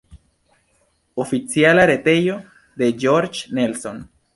[1.13, 2.41] Oficiala retejo
[2.75, 4.09] de George Nelson.